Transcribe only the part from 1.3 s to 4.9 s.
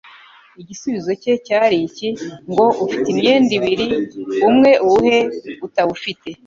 cyari iki ngo: «Ufite imyenda ibiri, umwe